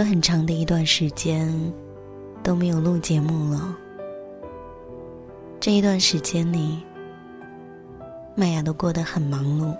[0.00, 1.52] 有很长的一段时间
[2.42, 3.76] 都没有录节目了。
[5.60, 6.82] 这一段时间里，
[8.34, 9.76] 麦雅都过得很忙碌。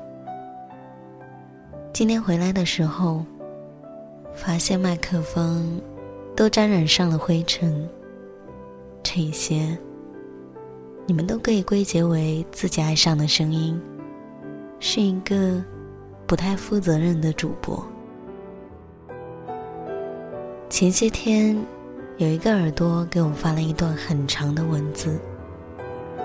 [1.94, 3.24] 今天回来的时候，
[4.34, 5.80] 发现麦克风
[6.36, 7.88] 都沾染上了灰尘。
[9.02, 9.74] 这些，
[11.06, 13.80] 你们都可以归结为自己爱上的声音，
[14.80, 15.64] 是一个
[16.26, 17.82] 不太负责任的主播。
[20.70, 21.58] 前些天，
[22.16, 25.18] 有一个耳朵给我发了一段很长的文字。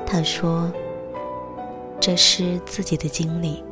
[0.06, 0.72] 他说
[2.00, 3.64] ：“这是自己的经历，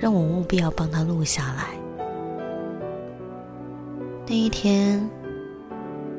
[0.00, 1.68] 让我务必要帮他录下来。”
[4.26, 5.08] 那一天，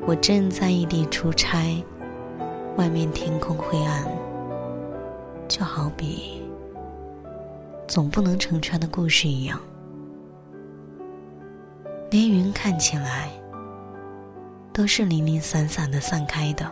[0.06, 1.84] 我正在异地出差，
[2.76, 4.06] 外面天空灰暗，
[5.46, 6.42] 就好比
[7.86, 9.60] 总不能成全的故事一样。
[12.14, 13.28] 连云看起来
[14.72, 16.64] 都是零零散散的散开的。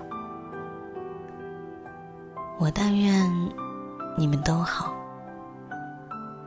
[2.60, 3.28] 我但愿
[4.16, 4.94] 你们都好，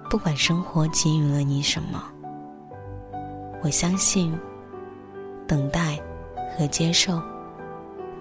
[0.09, 2.01] 不管生活给予了你什么，
[3.61, 4.33] 我相信
[5.45, 5.99] 等待
[6.57, 7.21] 和接受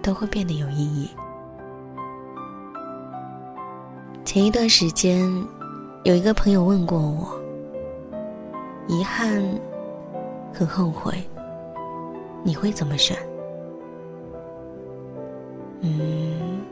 [0.03, 1.09] 都会变得有意义。
[4.25, 5.31] 前一段时间，
[6.03, 7.41] 有一个朋友问过我，
[8.89, 9.41] 遗憾。
[10.57, 11.13] 很后悔，
[12.45, 13.19] 你会怎么选？
[15.81, 16.63] 嗯，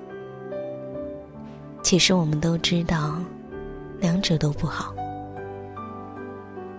[1.83, 3.17] 其实我们都知道，
[3.99, 4.95] 两者都不好。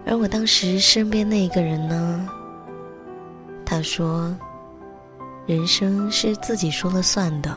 [0.05, 2.25] 而我当时身边那一个人呢，
[3.65, 4.33] 他说，
[5.45, 7.56] 人生是自己说了算的，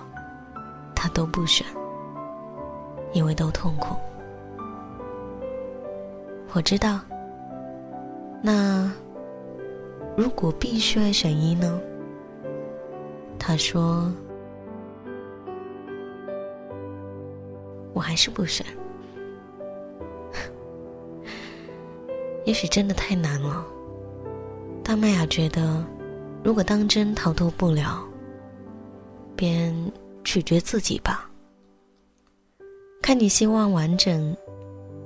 [0.93, 1.65] 他都不选，
[3.13, 3.95] 因为都痛苦。
[6.53, 6.99] 我知道，
[8.43, 8.91] 那。
[10.17, 11.79] 如果必须要选一呢？
[13.39, 14.11] 他说
[17.93, 18.67] ：“我还是不选。
[22.47, 23.65] 也许真的太难了。”
[24.83, 25.85] 大麦雅觉得，
[26.43, 28.03] 如果当真逃脱不了，
[29.37, 29.75] 便
[30.25, 31.31] 取决自己吧。
[33.03, 34.35] 看你希望完整，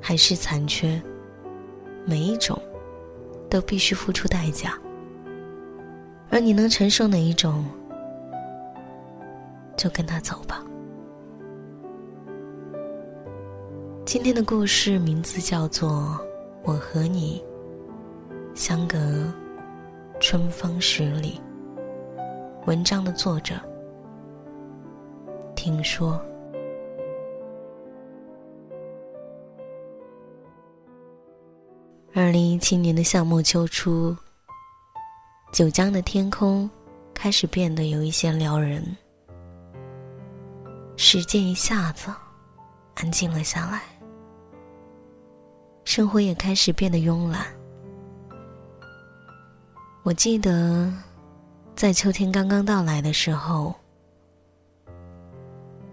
[0.00, 1.02] 还是残缺，
[2.06, 2.56] 每一种
[3.50, 4.78] 都必须付出代价。
[6.30, 7.64] 而你能承受哪一种，
[9.76, 10.64] 就跟他走吧。
[14.06, 15.90] 今天的故事名字叫做
[16.62, 17.42] 《我和你
[18.54, 18.98] 相隔
[20.20, 21.40] 春风十里》。
[22.66, 23.54] 文章的作者
[25.56, 26.20] 听说，
[32.14, 34.16] 二零一七年的夏末秋初，
[35.52, 36.70] 九江的天空
[37.12, 38.96] 开始变得有一些撩人，
[40.96, 42.08] 时间一下子
[42.94, 43.82] 安静了下来。
[45.84, 47.46] 生活也开始变得慵懒。
[50.04, 50.92] 我记得，
[51.74, 53.74] 在秋天刚刚到来的时候，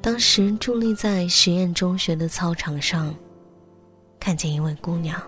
[0.01, 3.13] 当时伫立在实验中学的操场上，
[4.19, 5.19] 看见一位姑娘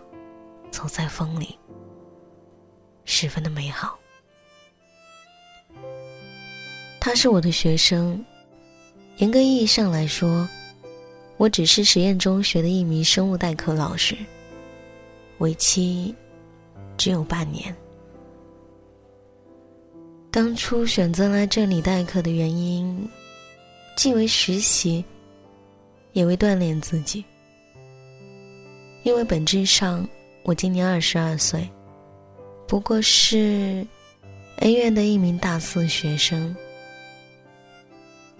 [0.69, 1.57] 走在风里，
[3.05, 3.97] 十分的美好。
[6.99, 8.23] 他是我的学生，
[9.17, 10.47] 严格意义上来说，
[11.37, 14.15] 我只是实验中学的一名生物代课老师。
[15.37, 16.13] 为期
[16.97, 17.73] 只有半年。
[20.29, 23.09] 当初选择来这里代课的原因，
[23.95, 25.03] 既为实习，
[26.11, 27.23] 也为锻炼自己。
[29.03, 30.05] 因为本质上，
[30.43, 31.67] 我今年二十二岁，
[32.67, 33.87] 不过是
[34.57, 36.53] A 院的一名大四学生，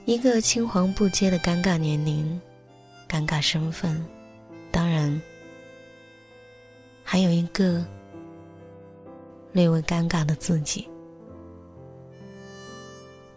[0.10, 2.42] 一个青黄不接的尴尬年龄，
[3.08, 4.04] 尴尬身份，
[4.72, 5.22] 当然。
[7.04, 7.86] 还有一个
[9.52, 10.90] 略微尴尬的自己。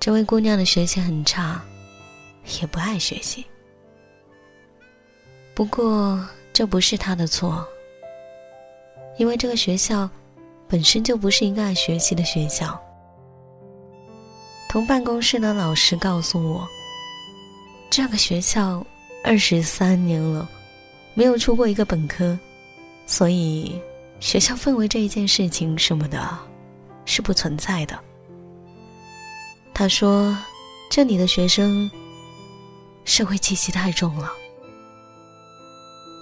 [0.00, 1.62] 这位姑娘的学习很差，
[2.58, 3.44] 也不爱学习。
[5.52, 7.68] 不过这不是她的错，
[9.18, 10.08] 因为这个学校
[10.66, 12.82] 本身就不是一个爱学习的学校。
[14.72, 16.66] 同办公室的老师告诉我，
[17.90, 18.82] 这个学校
[19.22, 20.48] 二十三年了，
[21.12, 22.38] 没有出过一个本科。
[23.04, 23.78] 所以，
[24.18, 26.26] 学校氛围这一件事情什么的，
[27.04, 28.00] 是不存在的。
[29.74, 30.34] 他说
[30.90, 31.90] ：“这里的学生
[33.04, 34.32] 社会气息太重了，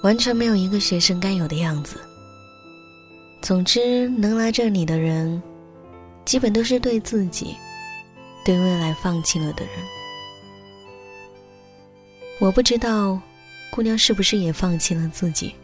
[0.03, 2.01] 完全没有一个学生该有的样子。
[3.43, 5.41] 总之，能来这里的人，
[6.25, 7.55] 基本都是对自己、
[8.45, 9.75] 对未来放弃了的人。
[12.39, 13.21] 我不知道，
[13.71, 15.55] 姑娘是不是也放弃了自己。”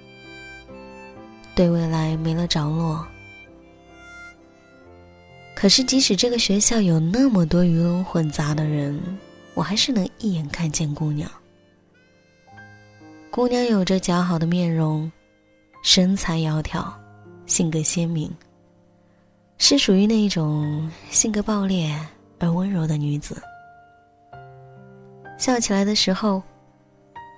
[1.54, 3.06] 对未来没了着落。
[5.54, 9.00] 可是，即使这个学校有那么多鱼龙混杂的人，
[9.54, 11.30] 我还是能一眼看见姑娘。
[13.30, 15.10] 姑娘有着姣好的面容，
[15.82, 16.92] 身材窈窕，
[17.46, 18.30] 性格鲜明，
[19.56, 21.98] 是属于那种性格暴烈
[22.38, 23.40] 而温柔的女子。
[25.38, 26.42] 笑起来的时候，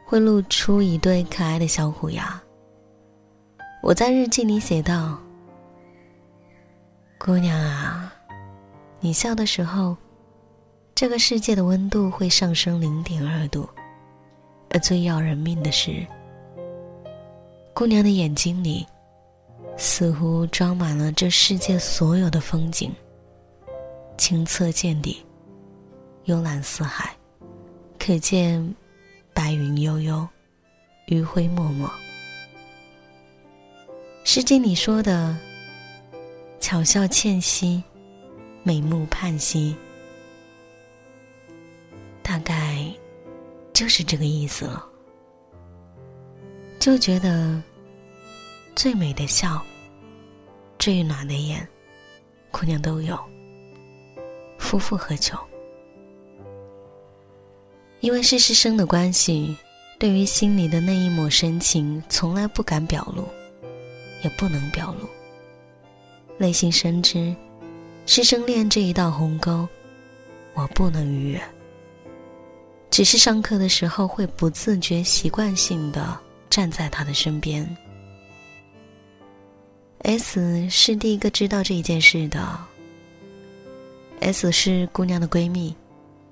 [0.07, 2.41] 会露出一对可爱的小虎牙。
[3.83, 5.19] 我在日记里写道
[7.19, 8.13] ：“姑娘啊，
[9.01, 9.97] 你笑的时候，
[10.95, 13.69] 这个世界的温度会上升零点二度。
[14.71, 16.07] 而最要人命的是，
[17.73, 18.87] 姑娘的眼睛里，
[19.77, 22.93] 似乎装满了这世界所有的风景，
[24.19, 25.25] 清澈见底，
[26.25, 27.17] 幽蓝似海，
[27.99, 28.75] 可见
[29.33, 30.29] 白云悠悠，
[31.07, 31.89] 余晖脉脉。”
[34.25, 35.35] 诗经里说的
[36.61, 37.83] “巧笑倩兮，
[38.63, 39.75] 美目盼兮”，
[42.21, 42.85] 大概
[43.73, 44.85] 就是这个意思了。
[46.79, 47.63] 就觉得
[48.75, 49.65] 最美的笑、
[50.79, 51.67] 最暖的眼，
[52.51, 53.19] 姑娘都有。
[54.69, 55.35] 夫妇何求？
[58.01, 59.57] 因为是师生的关系，
[59.99, 63.27] 对于心里的那一抹深情，从来不敢表露。
[64.23, 65.09] 也不能表露。
[66.37, 67.35] 内心深知，
[68.05, 69.67] 师生恋这一道鸿沟，
[70.53, 71.41] 我不能逾越。
[72.91, 76.19] 只是上课的时候会不自觉、习惯性的
[76.51, 77.67] 站在他的身边。
[80.01, 82.59] S 是第一个知道这一件事的。
[84.21, 85.75] S 是姑娘的闺蜜，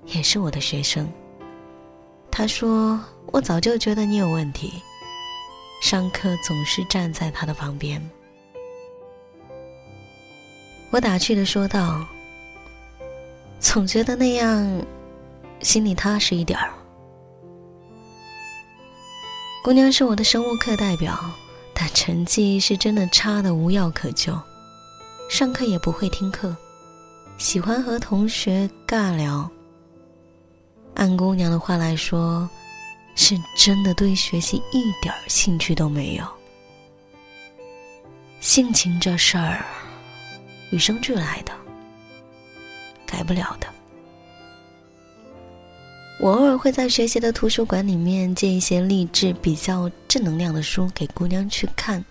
[0.07, 1.11] 也是我的学生。
[2.31, 3.00] 她说
[3.33, 4.75] ：“我早就觉得你有问题。”
[5.83, 8.02] 上课总是站在她的旁边，
[10.90, 12.05] 我打趣的说道
[13.61, 14.85] ：“总觉得那样，
[15.61, 16.73] 心里踏实一点儿。”
[19.62, 21.19] 姑娘是我的生物课代表，
[21.75, 24.38] 但成绩是真的差的无药可救，
[25.28, 26.57] 上课也不会听课，
[27.38, 29.49] 喜欢和同学尬聊。
[30.95, 32.49] 按姑娘的话来说，
[33.14, 36.25] 是真的对学习一点兴趣都没有。
[38.40, 39.64] 性情这事儿，
[40.71, 41.52] 与生俱来的，
[43.07, 43.66] 改不了的。
[46.19, 52.02] 我偶尔会在学习的图书馆里面借一些励志、比较正能量的书给姑娘去看，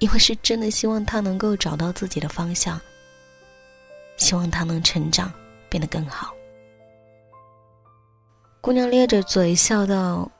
[0.00, 2.78] 因为是真的希望她能够找到自己的方向，
[4.22, 5.30] 希望她能成长，
[5.68, 6.32] 变得更好。
[8.60, 10.30] 姑娘咧着嘴笑道：“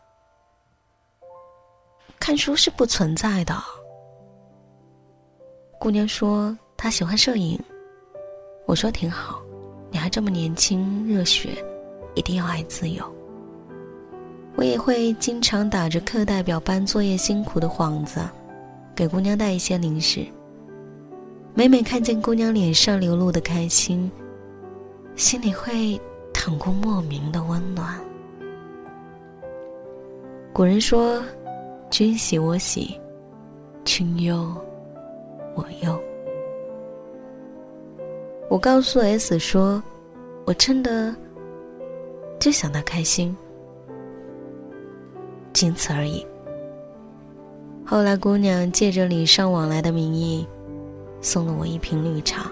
[2.20, 3.54] 看书是不存在的。”
[5.80, 7.60] 姑娘说她喜欢摄影，
[8.64, 9.42] 我说挺好，
[9.90, 11.62] 你还这么年轻热血。
[12.14, 13.02] 一定要爱自由。
[14.54, 18.20] 我也会经常打着课代表班作业辛苦的幌子，
[18.94, 20.26] 给姑娘带一些零食。
[21.54, 24.10] 每每看见姑娘脸上流露的开心，
[25.16, 26.00] 心里会
[26.32, 28.00] 淌过莫名的温暖。
[30.50, 31.22] 古人说
[31.90, 32.98] ：“君喜我喜，
[33.84, 34.50] 君忧
[35.54, 36.00] 我忧。”
[38.48, 39.82] 我告诉 S 说
[40.46, 41.14] ：“我真的。”
[42.40, 43.36] 就想他开心，
[45.52, 46.26] 仅此而已。
[47.84, 50.46] 后来，姑娘借着礼尚往来的名义，
[51.22, 52.50] 送了我一瓶绿茶，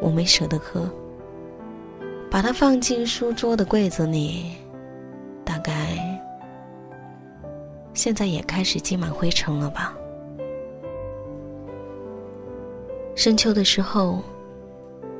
[0.00, 0.90] 我没舍得喝，
[2.28, 4.56] 把它放进书桌的柜子里，
[5.44, 5.96] 大概
[7.94, 9.94] 现在也开始积满灰尘了吧。
[13.14, 14.20] 深秋的时候，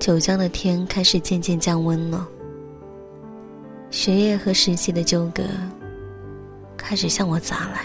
[0.00, 2.28] 九江的天开始渐渐降温了。
[3.90, 5.44] 学业和实习的纠葛
[6.76, 7.84] 开始向我砸来。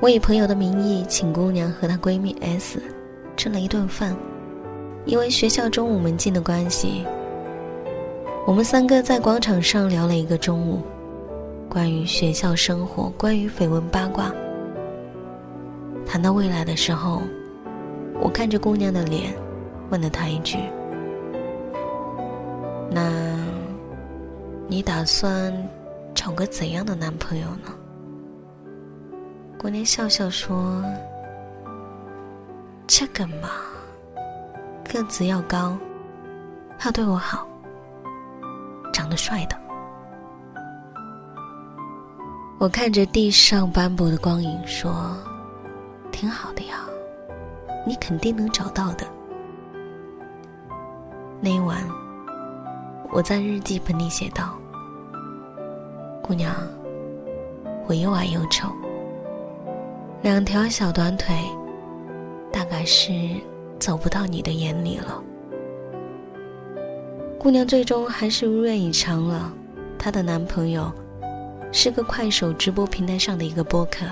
[0.00, 2.80] 我以朋友的名义请姑娘和她闺蜜 S
[3.38, 4.16] 吃了一顿饭，
[5.04, 7.04] 因为学校中午门禁的关系，
[8.44, 10.82] 我们三个在广场上聊了一个中午，
[11.68, 14.32] 关于学校生活，关于绯闻八卦。
[16.04, 17.22] 谈到未来的时候，
[18.20, 19.32] 我看着姑娘的脸，
[19.88, 20.58] 问了她一句
[22.90, 23.38] ：“那？”
[24.70, 25.50] 你打算
[26.14, 27.72] 找个怎样的男朋友呢？
[29.56, 30.84] 姑娘笑笑说
[32.90, 33.50] ：“这个嘛，
[34.82, 35.76] 个子要高，
[36.84, 37.46] 要对我好，
[38.94, 39.54] 长得帅的。”
[42.58, 45.14] 我看着地上斑驳的光影说
[46.10, 46.80] ：“挺好的呀，
[47.86, 49.06] 你肯定能找到的。”
[51.40, 51.86] 那一晚。
[53.10, 54.54] 我在日记本里写道
[56.22, 56.54] ：“姑娘，
[57.86, 58.68] 我又矮又丑，
[60.20, 61.34] 两条小短腿，
[62.52, 63.12] 大概是
[63.78, 65.22] 走不到你的眼里了。”
[67.38, 69.52] 姑娘最终还是如愿以偿了，
[69.98, 70.92] 她的男朋友
[71.72, 74.06] 是个快手直播平台上的一个播客，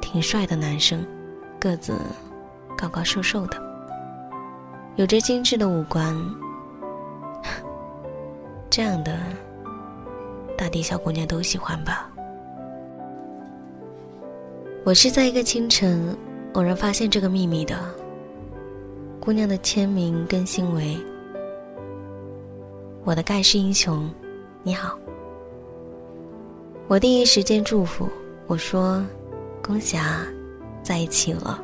[0.00, 1.04] 挺帅的男生，
[1.60, 1.94] 个子
[2.76, 3.56] 高高瘦瘦的，
[4.96, 6.16] 有着精致的五官。
[8.70, 9.18] 这样的
[10.56, 12.10] 大地小姑娘都喜欢吧？
[14.84, 16.16] 我是在一个清晨
[16.54, 17.78] 偶然发现这个秘密的。
[19.20, 20.96] 姑娘的签名更新为
[23.04, 24.10] “我的盖世英雄，
[24.62, 24.98] 你好”。
[26.86, 28.08] 我第一时间祝福
[28.46, 29.04] 我说
[29.62, 30.26] ：“恭喜啊，
[30.82, 31.62] 在一起了，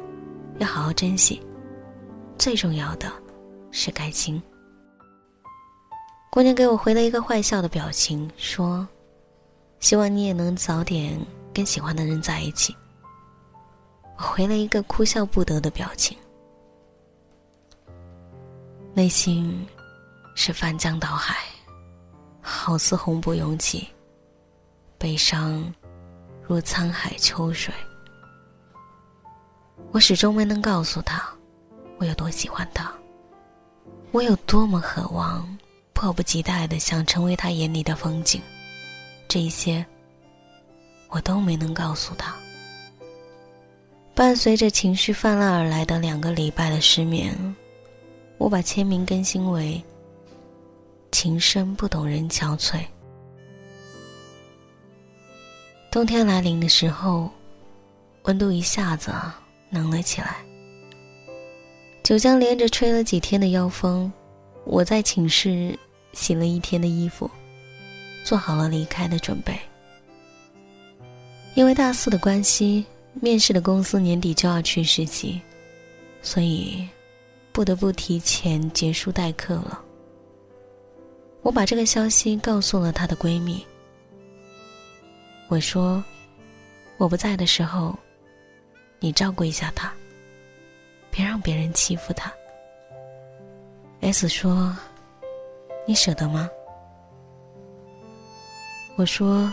[0.59, 1.41] 要好好珍惜。
[2.39, 3.13] 最重要的
[3.71, 4.43] 是感情。”
[6.33, 8.89] 姑娘给我回了一个坏笑的表情，说
[9.81, 11.21] ：“希望你也能早点
[11.53, 12.75] 跟喜欢的人在一起。”
[14.21, 16.17] 回了一个哭笑不得的表情，
[18.93, 19.67] 内心
[20.35, 21.37] 是翻江倒海，
[22.43, 23.89] 好似洪波涌起，
[24.99, 25.73] 悲伤
[26.43, 27.73] 如沧海秋水。
[29.91, 31.27] 我始终没能告诉他，
[31.99, 32.93] 我有多喜欢他，
[34.13, 35.49] 我有多么渴望。
[35.93, 38.41] 迫不及待的想成为他眼里的风景，
[39.29, 39.85] 这一些
[41.11, 42.35] 我都没能告诉他。
[44.15, 47.35] 伴随着情绪泛滥而来的两个礼拜的失眠，
[48.39, 49.83] 我把签名更新为
[51.11, 52.81] “情深不懂人憔悴”。
[55.91, 57.31] 冬天来临的时候，
[58.25, 59.13] 温度一下子
[59.71, 60.37] 冷了起来。
[62.03, 64.13] 九江连着吹了几天的妖风，
[64.65, 65.79] 我在寝室。
[66.13, 67.31] 洗了一天的衣服，
[68.25, 69.57] 做好了离开的准备。
[71.55, 75.41] 因为大四的关系，面试的公司年底就要去实习，
[76.23, 76.89] 所以
[77.53, 79.83] 不得不提前结束代课了。
[81.43, 83.67] 我把这个消息告诉了她的闺蜜，
[85.49, 86.03] 我说
[86.99, 87.99] ：“我不在的时候，
[88.99, 89.93] 你照顾一下她，
[91.11, 92.33] 别让别人欺负她。”
[94.01, 94.77] S 说
[95.87, 96.49] ：“你舍得吗？”
[98.97, 99.53] 我说：“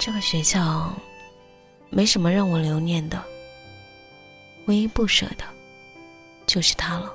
[0.00, 0.92] 这个学校
[1.94, 3.22] 没什么让我留念的，
[4.66, 5.44] 唯一不舍的，
[6.44, 7.14] 就是他了。”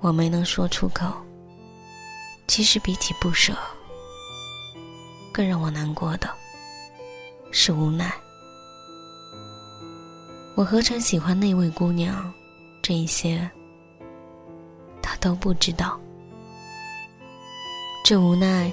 [0.00, 1.12] 我没能说出口。
[2.46, 3.54] 其实比起不舍，
[5.30, 6.30] 更让我难过的
[7.52, 8.10] 是无奈。
[10.54, 12.32] 我何曾喜欢那位姑娘？
[12.80, 13.48] 这一些，
[15.02, 16.00] 他都不知道。
[18.02, 18.72] 这无奈，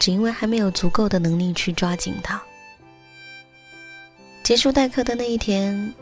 [0.00, 2.42] 只因为还没有足够的能力去抓紧他。
[4.42, 5.94] 结束代课的那一天，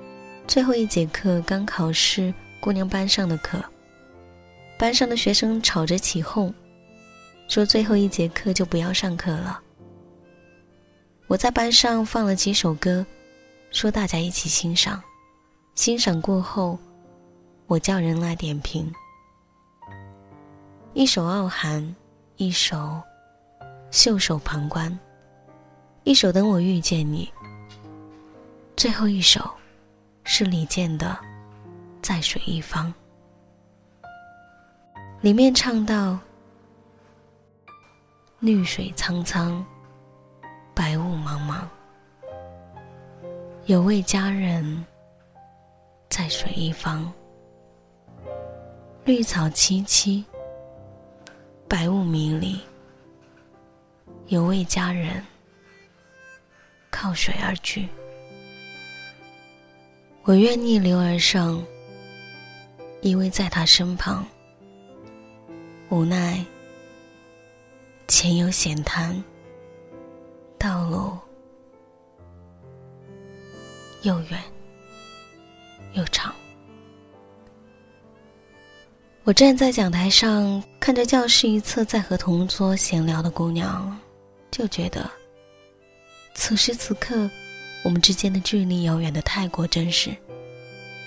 [0.46, 3.62] 最后一节课刚考试，姑娘班上的课，
[4.78, 6.54] 班上的学生吵着起哄，
[7.48, 9.60] 说最后一节课就不要上课了。
[11.26, 13.04] 我在班上放了几首歌，
[13.70, 15.02] 说大家一起欣赏，
[15.74, 16.78] 欣赏过后。
[17.66, 18.90] 我叫人来点评，
[20.94, 21.82] 一首《傲寒》，
[22.38, 22.76] 一首
[23.90, 24.90] 《袖手旁观》，
[26.04, 27.30] 一首《等我遇见你》，
[28.76, 29.50] 最后一首
[30.24, 31.18] 是李健的
[32.02, 32.92] 《在水一方》。
[35.22, 36.18] 里面唱到
[38.40, 39.64] ：“绿水苍苍，
[40.74, 41.62] 白雾茫茫，
[43.64, 44.84] 有位佳人
[46.10, 47.10] 在水一方。”
[49.04, 50.22] 绿草萋萋，
[51.66, 52.60] 白雾迷离。
[54.28, 55.24] 有位佳人
[56.90, 57.88] 靠水而居，
[60.24, 61.64] 我愿逆流而上，
[63.00, 64.26] 依偎在他身旁。
[65.88, 66.44] 无奈
[68.06, 69.24] 前有险滩，
[70.58, 71.16] 道路
[74.02, 74.38] 又远
[75.94, 76.34] 又长。
[79.24, 83.98] 我站在讲台上，看着教室一侧在和同桌闲聊的姑娘，
[84.58, 85.08] 就觉得，
[86.34, 87.30] 此时此刻，
[87.84, 90.10] 我们之间的距离遥远的太过真实。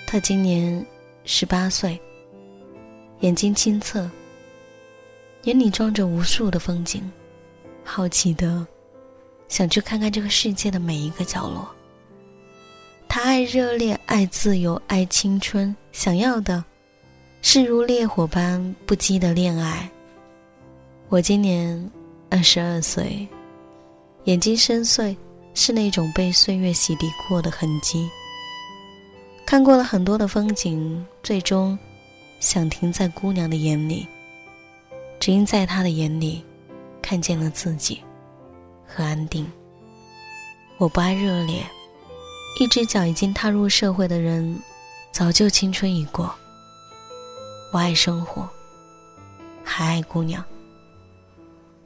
[0.08, 0.86] 他今年
[1.26, 2.00] 十八岁，
[3.20, 4.10] 眼睛清澈，
[5.44, 7.12] 眼里装着无数的风景，
[7.84, 8.66] 好奇的
[9.50, 11.70] 想去看看这个世界的每一个角落。
[13.10, 16.64] 他爱热烈，爱自由，爱青春，想要的。
[17.42, 19.90] 是如烈火般不羁的恋爱。
[21.10, 21.92] 我今年
[22.30, 23.28] 二十二岁，
[24.25, 25.15] 眼睛深邃，
[25.55, 28.10] 是那种被岁月洗涤过的痕迹。
[29.45, 31.77] 看过了很多的风景，最终
[32.39, 34.07] 想停在姑娘的眼里，
[35.19, 36.43] 只因在她的眼里
[37.01, 37.99] 看见了自己
[38.88, 39.45] 和安定。
[40.77, 41.65] 我不爱热烈，
[42.60, 44.57] 一只脚已经踏入社会的人，
[45.12, 46.34] 早就青春已过。
[47.73, 48.47] 我爱生活，
[49.63, 50.43] 还爱姑娘。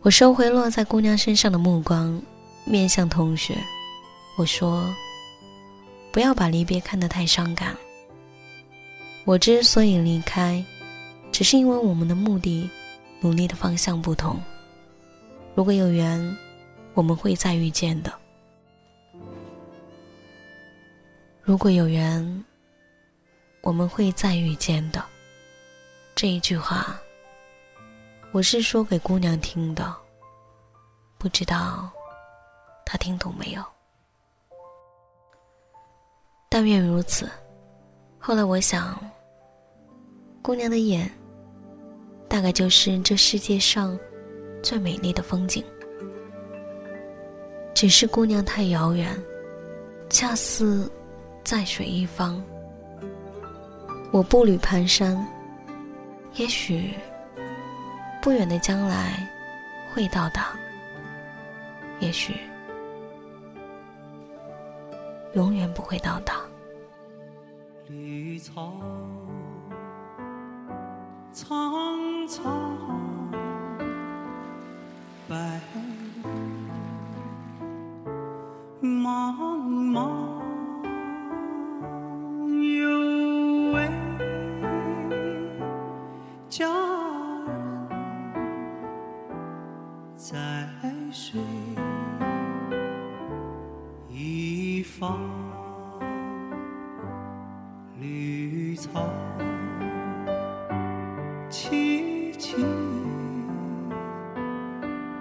[0.05, 2.21] 我收回落在姑娘身上的目光，
[2.63, 3.57] 面向同学，
[4.37, 4.93] 我说
[6.13, 7.75] ：“不要把离别看得太伤感。
[9.23, 10.63] 我之所以离开，
[11.31, 12.69] 只是因为我们的目的、
[13.19, 14.39] 努力的方向不同。
[15.55, 16.37] 如果有缘，
[16.93, 18.13] 我们会再遇见的。
[21.41, 22.45] 如果有缘，
[23.61, 25.03] 我们会再遇见的。”
[26.13, 26.95] 这一句话，
[28.35, 29.95] 我是说给姑娘听的，
[31.17, 31.89] 不知道
[32.85, 33.63] 她听懂没有？
[36.49, 37.29] 但愿如此。
[38.19, 38.99] 后来我想，
[40.41, 41.09] 姑娘的眼，
[42.27, 43.97] 大概就是这世界上
[44.61, 45.63] 最美丽的风景。
[47.73, 49.17] 只是姑娘太遥远，
[50.09, 50.91] 恰似
[51.41, 52.43] 在水一方。
[54.11, 55.17] 我步履蹒跚。
[56.33, 56.93] 也许，
[58.25, 59.23] 不远的将来
[59.93, 60.57] 会到达；
[61.99, 62.35] 也许，
[65.33, 66.37] 永远不会到达。
[67.87, 68.73] 绿草
[71.31, 72.75] 苍苍，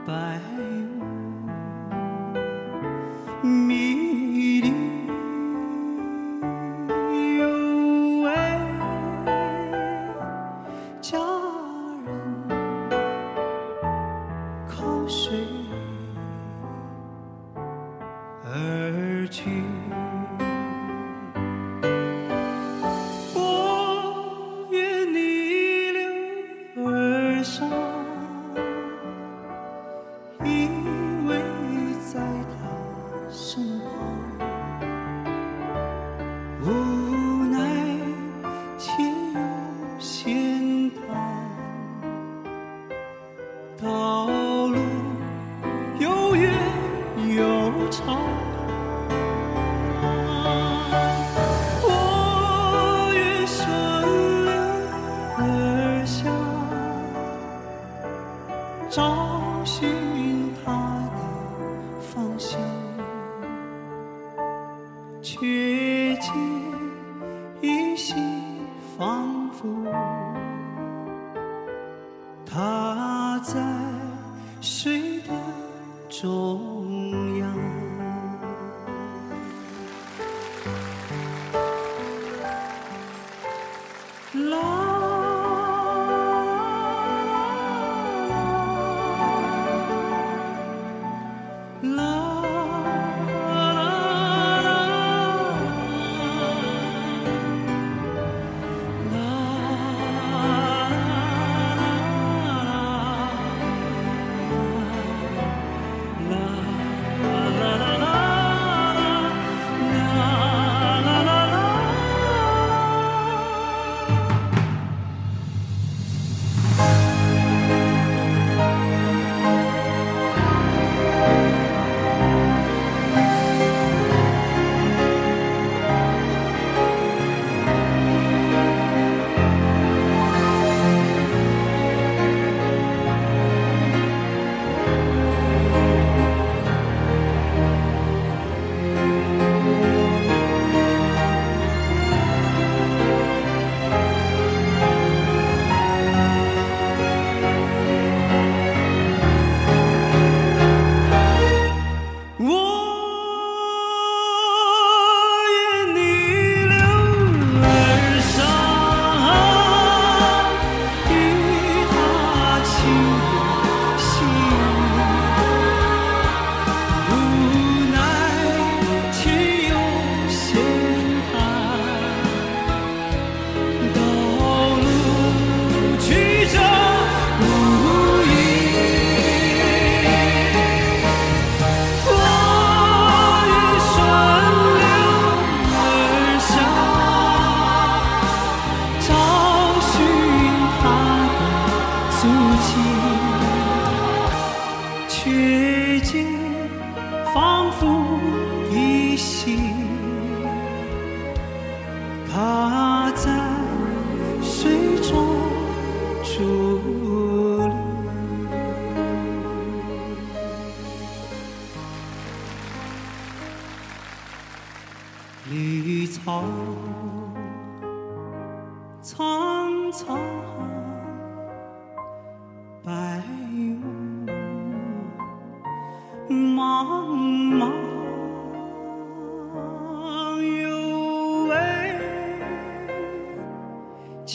[0.07, 0.54] 白。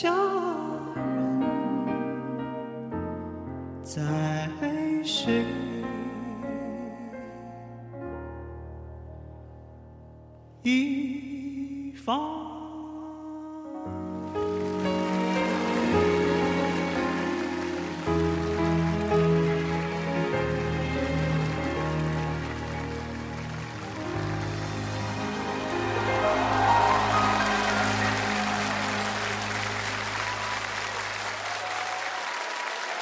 [0.02, 0.10] 佳
[0.94, 1.42] 人
[3.84, 4.00] 在
[5.04, 5.44] 谁。
[10.62, 12.39] 一方。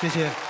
[0.09, 0.47] 谢谢。